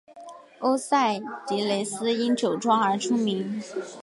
[0.61, 3.61] 欧塞迪雷斯因酒庄而闻名。